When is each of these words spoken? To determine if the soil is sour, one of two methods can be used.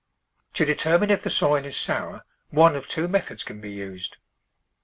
To 0.55 0.65
determine 0.65 1.11
if 1.11 1.21
the 1.21 1.29
soil 1.29 1.63
is 1.63 1.77
sour, 1.77 2.25
one 2.49 2.75
of 2.75 2.87
two 2.87 3.07
methods 3.07 3.43
can 3.43 3.61
be 3.61 3.71
used. 3.73 4.17